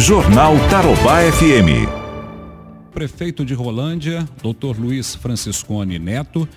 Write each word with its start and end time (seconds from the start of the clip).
Jornal 0.00 0.54
Tarobá 0.70 1.20
FM. 1.30 1.86
Prefeito 2.90 3.44
de 3.44 3.52
Rolândia, 3.52 4.26
Dr. 4.42 4.80
Luiz 4.80 5.14
Franciscone 5.14 5.98
Neto, 5.98 6.48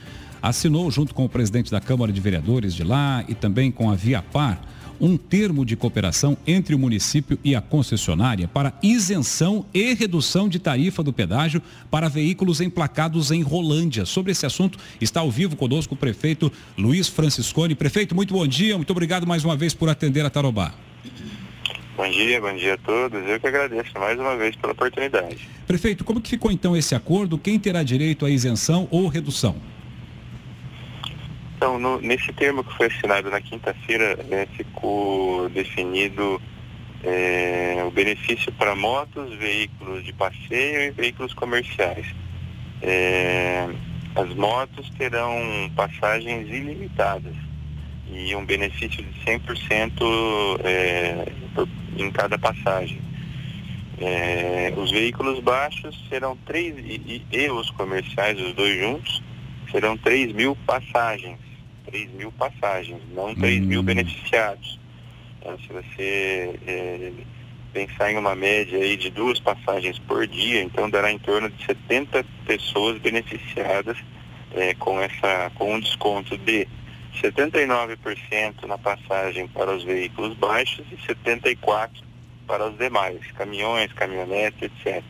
assinou 0.42 0.89
junto 0.89 1.13
com 1.13 1.25
o 1.25 1.29
presidente 1.29 1.69
da 1.69 1.81
Câmara 1.81 2.13
de 2.13 2.21
Vereadores 2.21 2.73
de 2.73 2.85
lá 2.85 3.21
e 3.27 3.35
também 3.35 3.69
com 3.69 3.91
a 3.91 3.95
Viapar 3.95 4.61
um 4.99 5.17
termo 5.17 5.65
de 5.65 5.75
cooperação 5.75 6.37
entre 6.47 6.73
o 6.73 6.79
município 6.79 7.37
e 7.43 7.53
a 7.53 7.59
concessionária 7.59 8.47
para 8.47 8.73
isenção 8.81 9.65
e 9.73 9.94
redução 9.94 10.47
de 10.47 10.57
tarifa 10.57 11.03
do 11.03 11.12
pedágio 11.12 11.62
para 11.91 12.07
veículos 12.07 12.62
emplacados 12.62 13.29
em 13.29 13.41
Rolândia. 13.41 14.05
Sobre 14.05 14.31
esse 14.31 14.46
assunto 14.46 14.79
está 15.01 15.19
ao 15.19 15.29
vivo 15.29 15.57
conosco 15.57 15.96
o 15.96 15.97
prefeito 15.97 16.49
Luiz 16.77 17.09
Franciscone. 17.09 17.75
Prefeito, 17.75 18.16
muito 18.16 18.34
bom 18.34 18.48
dia, 18.48 18.77
muito 18.77 18.91
obrigado 18.91 19.27
mais 19.27 19.44
uma 19.44 19.57
vez 19.57 19.73
por 19.73 19.89
atender 19.89 20.25
a 20.25 20.30
Tarobá. 20.30 20.73
Bom 21.95 22.09
dia, 22.09 22.41
bom 22.41 22.53
dia 22.55 22.73
a 22.73 22.77
todos. 22.77 23.23
Eu 23.27 23.39
que 23.39 23.45
agradeço 23.45 23.91
mais 23.99 24.20
uma 24.20 24.35
vez 24.35 24.55
pela 24.55 24.73
oportunidade. 24.73 25.48
Prefeito, 25.68 26.04
como 26.04 26.20
que 26.20 26.30
ficou 26.30 26.52
então 26.52 26.76
esse 26.76 26.95
acordo? 26.95 27.38
Quem 27.38 27.59
terá 27.59 27.84
direito 27.84 28.26
à 28.26 28.31
isenção 28.31 28.88
ou 28.90 29.08
redução? 29.08 29.55
Então, 31.55 31.77
no, 31.77 32.02
nesse 32.02 32.34
termo 32.34 32.63
que 32.63 32.76
foi 32.76 32.88
assinado 32.88 33.30
na 33.30 33.40
quinta-feira, 33.40 34.16
né, 34.23 34.48
ficou 34.58 35.48
definido 35.49 36.41
é, 37.04 37.84
o 37.85 37.91
benefício 37.91 38.52
para 38.54 38.76
motos, 38.76 39.32
veículos 39.38 40.04
de 40.04 40.12
passeio 40.13 40.88
e 40.88 40.91
veículos 40.91 41.34
comerciais. 41.34 42.07
É, 42.82 43.70
as 44.16 44.34
motos 44.34 44.90
terão 44.98 45.71
passagens 45.76 46.49
ilimitadas 46.49 47.35
e 48.13 48.35
um 48.35 48.45
benefício 48.45 49.03
de 49.03 49.20
100% 49.26 50.59
é, 50.63 51.26
em 51.98 52.12
cada 52.12 52.38
passagem. 52.38 53.02
É, 53.99 54.73
os 54.77 54.91
veículos 54.91 55.40
baixos 55.40 55.95
serão 56.09 56.38
três, 56.45 56.76
e, 56.77 57.21
e, 57.32 57.49
os 57.49 57.70
comerciais, 57.71 58.40
os 58.40 58.54
dois 58.54 58.79
juntos, 58.79 59.23
serão 59.71 59.98
3 59.98 60.34
mil 60.34 60.55
passagens. 60.68 61.38
3 61.85 62.12
mil 62.12 62.32
passagens, 62.32 63.01
não 63.13 63.35
3 63.35 63.62
hum. 63.62 63.65
mil 63.65 63.84
beneficiados. 63.84 64.79
Então, 65.39 65.57
se 65.59 65.67
você 65.67 66.59
é, 66.66 67.11
pensar 67.73 68.11
em 68.11 68.17
uma 68.17 68.35
média 68.35 68.79
aí 68.79 68.95
de 68.95 69.09
duas 69.09 69.39
passagens 69.39 69.99
por 69.99 70.25
dia, 70.27 70.61
então 70.61 70.89
dará 70.89 71.11
em 71.11 71.19
torno 71.19 71.49
de 71.49 71.66
70 71.66 72.25
pessoas 72.45 72.99
beneficiadas 72.99 73.97
é, 74.53 74.73
com, 74.75 75.01
essa, 75.01 75.51
com 75.55 75.73
um 75.73 75.79
desconto 75.79 76.38
de 76.38 76.67
79% 77.22 78.66
na 78.67 78.78
passagem 78.78 79.47
para 79.47 79.75
os 79.75 79.83
veículos 79.83 80.36
baixos 80.38 80.86
e 80.92 80.95
74% 80.95 81.89
para 82.47 82.67
os 82.67 82.78
demais, 82.78 83.19
caminhões, 83.31 83.92
caminhonetes, 83.94 84.64
etc. 84.64 85.03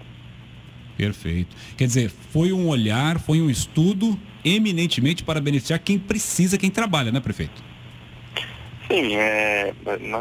Perfeito. 0.96 1.56
Quer 1.76 1.88
dizer, 1.88 2.10
foi 2.10 2.54
um 2.54 2.68
olhar, 2.68 3.20
foi 3.20 3.42
um 3.42 3.50
estudo 3.50 4.20
eminentemente 4.46 5.24
para 5.24 5.42
beneficiar 5.42 5.80
quem 5.80 5.98
precisa, 5.98 6.58
quem 6.58 6.70
trabalha, 6.70 7.12
né, 7.12 7.20
prefeito? 7.20 7.64
Sim, 8.88 9.16
é, 9.16 9.74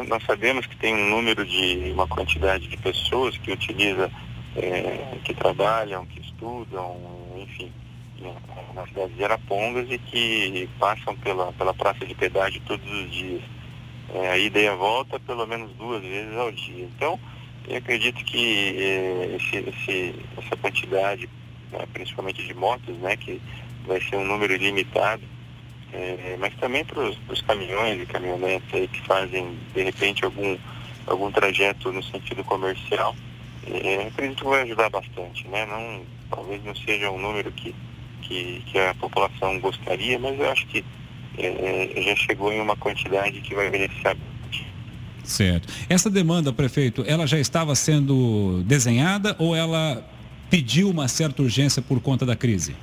nós 0.07 0.23
sabemos 0.23 0.65
que 0.65 0.75
tem 0.77 0.95
um 0.95 1.09
número 1.09 1.45
de, 1.45 1.91
uma 1.91 2.07
quantidade 2.07 2.67
de 2.67 2.77
pessoas 2.77 3.37
que 3.37 3.51
utiliza, 3.51 4.09
é, 4.55 5.17
que 5.23 5.33
trabalham, 5.33 6.05
que 6.05 6.21
estudam, 6.21 6.97
enfim, 7.37 7.71
na 8.73 8.87
cidade 8.87 9.13
de 9.13 9.23
Arapongas 9.23 9.87
e 9.89 9.97
que 9.97 10.69
passam 10.79 11.15
pela, 11.17 11.51
pela 11.53 11.73
praça 11.73 12.05
de 12.05 12.15
pedágio 12.15 12.61
todos 12.65 12.89
os 12.91 13.11
dias. 13.11 13.41
É, 14.13 14.29
a 14.29 14.37
ida 14.37 14.59
e 14.59 14.67
a 14.67 14.75
volta 14.75 15.19
pelo 15.19 15.47
menos 15.47 15.71
duas 15.73 16.01
vezes 16.01 16.35
ao 16.35 16.51
dia. 16.51 16.85
Então, 16.85 17.19
eu 17.67 17.77
acredito 17.77 18.23
que 18.25 18.75
é, 18.77 19.35
esse, 19.37 19.57
esse, 19.57 20.15
essa 20.37 20.55
quantidade, 20.57 21.29
né, 21.71 21.85
principalmente 21.93 22.45
de 22.45 22.53
motos, 22.53 22.95
né, 22.97 23.15
que 23.15 23.41
vai 23.85 24.01
ser 24.01 24.17
um 24.17 24.25
número 24.25 24.55
limitado, 24.55 25.23
é, 25.93 26.35
mas 26.39 26.53
também 26.55 26.83
para 26.83 26.99
os 27.01 27.41
caminhões 27.41 28.01
e 28.01 28.05
caminhonetes 28.05 28.73
aí 28.73 28.87
que 28.87 29.01
fazem, 29.01 29.57
de 29.73 29.83
repente, 29.83 30.25
algum, 30.25 30.57
algum 31.07 31.31
trajeto 31.31 31.91
no 31.91 32.03
sentido 32.03 32.43
comercial, 32.43 33.15
é, 33.67 34.07
acredito 34.07 34.43
que 34.43 34.49
vai 34.49 34.63
ajudar 34.63 34.89
bastante, 34.89 35.47
né? 35.47 35.65
Não, 35.65 36.03
talvez 36.29 36.63
não 36.63 36.75
seja 36.75 37.09
um 37.09 37.19
número 37.19 37.51
que, 37.51 37.73
que, 38.33 38.63
que 38.71 38.79
a 38.79 38.95
população 38.95 39.59
gostaria, 39.59 40.17
mas 40.17 40.39
eu 40.39 40.49
acho 40.49 40.65
que 40.67 40.83
é, 41.37 42.01
já 42.01 42.15
chegou 42.15 42.51
em 42.51 42.59
uma 42.59 42.75
quantidade 42.75 43.39
que 43.41 43.53
vai 43.53 43.69
beneficiar 43.69 44.15
Certo. 45.23 45.71
Essa 45.87 46.09
demanda, 46.09 46.51
prefeito, 46.51 47.01
ela 47.07 47.25
já 47.25 47.39
estava 47.39 47.73
sendo 47.75 48.61
desenhada 48.65 49.37
ou 49.39 49.55
ela 49.55 50.05
pediu 50.49 50.89
uma 50.89 51.07
certa 51.07 51.41
urgência 51.41 51.81
por 51.81 52.01
conta 52.01 52.25
da 52.25 52.35
crise? 52.35 52.75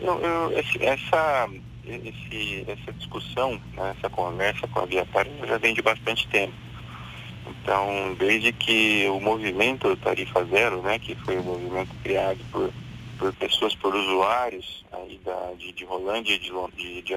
Eu, 0.00 0.18
eu, 0.18 0.58
essa, 0.80 1.48
esse, 1.86 2.64
essa 2.66 2.92
discussão, 2.94 3.60
né, 3.76 3.94
essa 3.98 4.08
conversa 4.08 4.66
com 4.68 4.80
a 4.80 4.86
Viatar 4.86 5.26
já 5.46 5.58
vem 5.58 5.74
de 5.74 5.82
bastante 5.82 6.26
tempo. 6.28 6.54
Então, 7.46 8.16
desde 8.18 8.50
que 8.52 9.06
o 9.10 9.20
movimento 9.20 9.94
Tarifa 9.96 10.42
Zero, 10.46 10.80
né, 10.80 10.98
que 10.98 11.14
foi 11.16 11.38
um 11.38 11.42
movimento 11.42 11.90
criado 12.02 12.38
por, 12.50 12.70
por 13.22 13.32
pessoas, 13.34 13.72
por 13.76 13.94
usuários 13.94 14.84
aí 14.90 15.20
da, 15.24 15.52
de, 15.56 15.70
de 15.70 15.84
Rolândia 15.84 16.34
e 16.34 16.38
de, 16.40 16.50
de, 16.76 17.02
de 17.02 17.14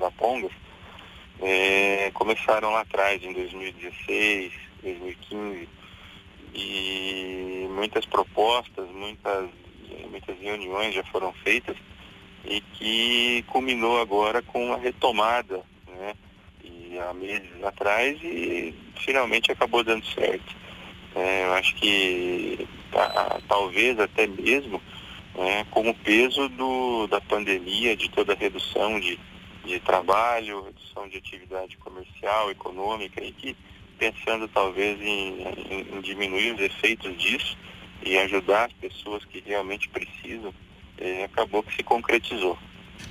é, 1.42 2.12
começaram 2.14 2.72
lá 2.72 2.82
atrás, 2.82 3.24
em 3.24 3.34
2016, 3.34 4.54
2015, 4.84 5.68
e 6.54 7.68
muitas 7.72 8.06
propostas, 8.06 8.88
muitas, 8.92 9.50
muitas 10.12 10.40
reuniões 10.40 10.94
já 10.94 11.04
foram 11.06 11.34
feitas 11.44 11.76
e 12.46 12.62
que 12.62 13.44
culminou 13.48 14.00
agora 14.00 14.44
com 14.44 14.74
a 14.74 14.78
retomada, 14.78 15.64
né? 15.88 16.14
E 16.64 17.00
há 17.00 17.14
meses 17.16 17.64
atrás 17.64 18.18
e 18.24 18.76
finalmente 19.04 19.52
acabou 19.52 19.84
dando 19.84 20.06
certo. 20.06 20.56
É, 21.16 21.46
eu 21.46 21.54
acho 21.54 21.76
que 21.76 22.68
talvez 23.48 24.00
até 24.00 24.28
mesmo 24.28 24.80
né, 25.38 25.66
com 25.72 25.90
o 25.90 25.94
peso 25.94 26.47
do, 26.50 27.07
da 27.07 27.19
pandemia, 27.22 27.96
de 27.96 28.09
toda 28.09 28.34
a 28.34 28.35
redução 28.35 29.00
de, 29.00 29.19
de 29.66 29.79
trabalho, 29.79 30.63
redução 30.63 31.07
de 31.07 31.18
atividade 31.18 31.78
comercial, 31.78 32.50
econômica, 32.51 33.23
e 33.23 33.31
que 33.31 33.56
pensando 33.97 34.47
talvez 34.47 35.00
em, 35.01 35.41
em, 35.41 35.97
em 35.97 36.01
diminuir 36.01 36.53
os 36.53 36.62
efeitos 36.62 37.16
disso 37.18 37.57
e 38.03 38.18
ajudar 38.18 38.66
as 38.66 38.74
pessoas 38.74 39.24
que 39.25 39.41
realmente 39.45 39.90
precisam, 39.90 40.53
é, 40.97 41.24
acabou 41.24 41.63
que 41.63 41.75
se 41.75 41.84
concretizou. 41.84 42.57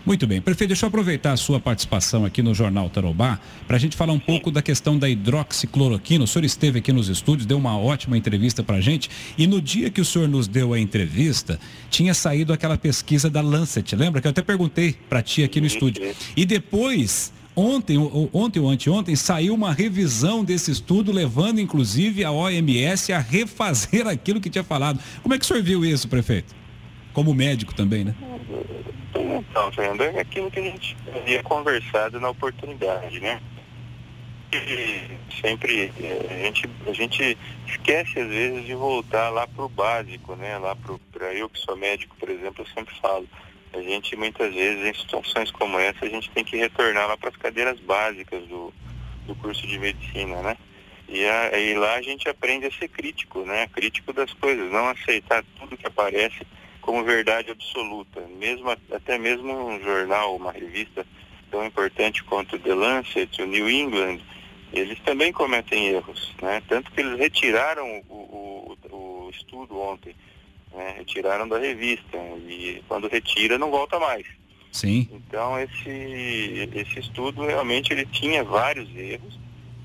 Muito 0.06 0.26
bem. 0.26 0.40
Prefeito, 0.40 0.68
deixa 0.68 0.84
eu 0.84 0.88
aproveitar 0.88 1.32
a 1.32 1.36
sua 1.36 1.58
participação 1.58 2.26
aqui 2.26 2.42
no 2.42 2.54
Jornal 2.54 2.90
Tarobá 2.90 3.40
para 3.66 3.76
a 3.76 3.80
gente 3.80 3.96
falar 3.96 4.12
um 4.12 4.18
pouco 4.18 4.50
da 4.50 4.60
questão 4.60 4.98
da 4.98 5.08
hidroxicloroquina. 5.08 6.24
O 6.24 6.26
senhor 6.26 6.44
esteve 6.44 6.80
aqui 6.80 6.92
nos 6.92 7.08
estúdios, 7.08 7.46
deu 7.46 7.56
uma 7.56 7.78
ótima 7.78 8.16
entrevista 8.18 8.62
para 8.62 8.76
a 8.76 8.80
gente 8.80 9.10
e 9.38 9.46
no 9.46 9.62
dia 9.62 9.88
que 9.88 10.00
o 10.00 10.04
senhor 10.04 10.28
nos 10.28 10.46
deu 10.46 10.74
a 10.74 10.78
entrevista, 10.78 11.58
tinha 11.90 12.12
saído 12.12 12.52
aquela 12.52 12.76
pesquisa 12.76 13.30
da 13.30 13.40
Lancet, 13.40 13.96
lembra? 13.96 14.20
Que 14.20 14.26
eu 14.26 14.30
até 14.30 14.42
perguntei 14.42 14.94
para 15.08 15.22
ti 15.22 15.42
aqui 15.42 15.60
no 15.60 15.66
estúdio. 15.66 16.14
E 16.36 16.44
depois 16.44 17.32
Ontem, 17.56 17.96
ontem 18.32 18.58
ou 18.58 18.68
anteontem, 18.68 19.14
saiu 19.14 19.54
uma 19.54 19.72
revisão 19.72 20.44
desse 20.44 20.72
estudo, 20.72 21.12
levando 21.12 21.60
inclusive 21.60 22.24
a 22.24 22.32
OMS 22.32 23.12
a 23.12 23.20
refazer 23.20 24.06
aquilo 24.08 24.40
que 24.40 24.50
tinha 24.50 24.64
falado. 24.64 24.98
Como 25.22 25.34
é 25.34 25.38
que 25.38 25.44
o 25.44 25.46
senhor 25.46 25.62
viu 25.62 25.84
isso, 25.84 26.08
prefeito? 26.08 26.52
Como 27.12 27.32
médico 27.32 27.72
também, 27.72 28.04
né? 28.04 28.14
Então, 29.50 29.72
Fernando, 29.72 30.02
é 30.02 30.20
aquilo 30.20 30.50
que 30.50 30.58
a 30.58 30.62
gente 30.62 30.96
havia 31.14 31.42
conversado 31.42 32.20
na 32.20 32.30
oportunidade, 32.30 33.20
né? 33.20 33.40
E 34.52 35.18
sempre 35.40 35.92
é, 36.00 36.26
a 36.30 36.38
gente, 36.44 36.70
a 36.86 36.92
gente 36.92 37.38
esquece 37.66 38.20
às 38.20 38.28
vezes 38.28 38.64
de 38.64 38.74
voltar 38.74 39.30
lá 39.30 39.46
para 39.46 39.64
o 39.64 39.68
básico, 39.68 40.36
né? 40.36 40.58
Lá 40.58 40.76
para 41.12 41.32
eu 41.32 41.48
que 41.48 41.58
sou 41.58 41.76
médico, 41.76 42.14
por 42.16 42.28
exemplo, 42.28 42.64
eu 42.64 42.74
sempre 42.74 42.94
falo, 43.00 43.28
a 43.72 43.80
gente 43.80 44.14
muitas 44.16 44.54
vezes 44.54 44.84
em 44.84 44.94
situações 44.94 45.50
como 45.50 45.78
essa 45.78 46.04
a 46.04 46.08
gente 46.08 46.30
tem 46.30 46.44
que 46.44 46.56
retornar 46.56 47.08
lá 47.08 47.16
para 47.16 47.30
as 47.30 47.36
cadeiras 47.36 47.80
básicas 47.80 48.46
do, 48.46 48.72
do 49.26 49.34
curso 49.36 49.66
de 49.66 49.78
medicina, 49.78 50.40
né? 50.42 50.56
E 51.08 51.24
aí 51.26 51.74
lá 51.74 51.94
a 51.94 52.02
gente 52.02 52.28
aprende 52.28 52.66
a 52.66 52.72
ser 52.72 52.88
crítico, 52.88 53.40
né? 53.40 53.66
Crítico 53.68 54.12
das 54.12 54.32
coisas, 54.34 54.70
não 54.70 54.88
aceitar 54.88 55.44
tudo 55.58 55.76
que 55.76 55.86
aparece 55.86 56.46
como 56.84 57.02
verdade 57.02 57.50
absoluta. 57.50 58.20
Mesmo, 58.38 58.70
até 58.70 59.18
mesmo 59.18 59.52
um 59.52 59.82
jornal, 59.82 60.36
uma 60.36 60.52
revista 60.52 61.04
tão 61.50 61.64
importante 61.64 62.22
quanto 62.24 62.56
o 62.56 62.58
The 62.58 62.74
Lancet, 62.74 63.42
o 63.42 63.46
New 63.46 63.68
England, 63.70 64.20
eles 64.72 64.98
também 65.00 65.32
cometem 65.32 65.88
erros, 65.88 66.32
né? 66.42 66.62
Tanto 66.68 66.90
que 66.90 67.00
eles 67.00 67.18
retiraram 67.18 68.02
o, 68.08 68.76
o, 68.90 68.96
o 68.96 69.30
estudo 69.30 69.78
ontem, 69.78 70.14
né? 70.72 70.94
retiraram 70.98 71.48
da 71.48 71.58
revista 71.58 72.18
e 72.46 72.82
quando 72.86 73.08
retira 73.08 73.56
não 73.56 73.70
volta 73.70 73.98
mais. 73.98 74.26
Sim. 74.70 75.08
Então 75.12 75.58
esse, 75.58 76.68
esse 76.74 76.98
estudo 76.98 77.46
realmente 77.46 77.92
ele 77.92 78.04
tinha 78.06 78.42
vários 78.42 78.94
erros, 78.94 79.38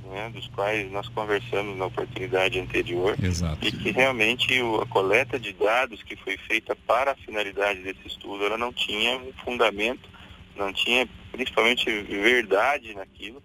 né, 0.09 0.29
dos 0.33 0.47
quais 0.47 0.91
nós 0.91 1.07
conversamos 1.09 1.77
na 1.77 1.85
oportunidade 1.85 2.59
anterior, 2.59 3.15
Exato. 3.21 3.65
e 3.65 3.71
que 3.71 3.91
realmente 3.91 4.61
o, 4.61 4.81
a 4.81 4.87
coleta 4.87 5.39
de 5.39 5.53
dados 5.53 6.01
que 6.03 6.15
foi 6.15 6.37
feita 6.37 6.75
para 6.75 7.11
a 7.11 7.15
finalidade 7.15 7.81
desse 7.81 8.07
estudo, 8.07 8.45
ela 8.45 8.57
não 8.57 8.73
tinha 8.73 9.17
um 9.17 9.31
fundamento, 9.43 10.09
não 10.55 10.73
tinha 10.73 11.07
principalmente 11.31 11.89
verdade 12.01 12.93
naquilo. 12.95 13.41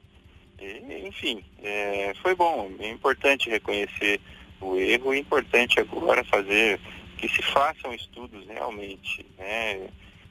E, 0.61 1.07
enfim, 1.07 1.45
é, 1.63 2.15
foi 2.23 2.35
bom, 2.35 2.71
é 2.81 2.89
importante 2.89 3.51
reconhecer 3.51 4.21
o 4.61 4.77
erro, 4.77 5.13
é 5.13 5.19
importante 5.19 5.79
agora 5.79 6.25
fazer 6.25 6.81
que 7.19 7.29
se 7.29 7.43
façam 7.43 7.93
estudos 7.93 8.47
realmente, 8.47 9.25
né, 9.39 9.89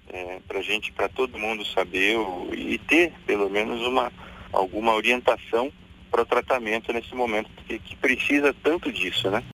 é, 0.10 0.40
para 0.48 0.62
gente, 0.62 0.92
para 0.92 1.08
todo 1.08 1.40
mundo 1.40 1.64
saber 1.66 2.18
o, 2.18 2.54
e 2.54 2.78
ter 2.78 3.14
pelo 3.26 3.50
menos 3.50 3.82
uma 3.86 4.12
alguma 4.52 4.94
orientação 4.94 5.72
para 6.14 6.22
o 6.22 6.26
tratamento 6.28 6.94
nesse 6.94 7.16
momento 7.16 7.50
que, 7.68 7.80
que 7.80 7.96
precisa 7.96 8.54
tanto 8.62 8.92
disso, 8.92 9.32
né? 9.32 9.44